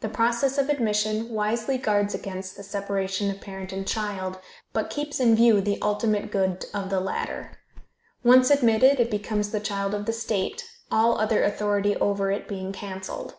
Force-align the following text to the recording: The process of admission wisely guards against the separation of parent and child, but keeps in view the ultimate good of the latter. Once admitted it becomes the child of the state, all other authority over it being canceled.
The 0.00 0.10
process 0.10 0.58
of 0.58 0.68
admission 0.68 1.30
wisely 1.30 1.78
guards 1.78 2.12
against 2.14 2.58
the 2.58 2.62
separation 2.62 3.30
of 3.30 3.40
parent 3.40 3.72
and 3.72 3.88
child, 3.88 4.38
but 4.74 4.90
keeps 4.90 5.18
in 5.18 5.34
view 5.34 5.62
the 5.62 5.80
ultimate 5.80 6.30
good 6.30 6.66
of 6.74 6.90
the 6.90 7.00
latter. 7.00 7.52
Once 8.22 8.50
admitted 8.50 9.00
it 9.00 9.10
becomes 9.10 9.52
the 9.52 9.60
child 9.60 9.94
of 9.94 10.04
the 10.04 10.12
state, 10.12 10.62
all 10.90 11.18
other 11.18 11.42
authority 11.42 11.96
over 11.96 12.30
it 12.30 12.46
being 12.46 12.70
canceled. 12.70 13.34